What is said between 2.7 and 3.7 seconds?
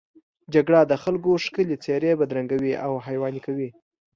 او حیواني کوي